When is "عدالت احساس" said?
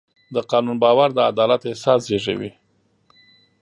1.31-1.99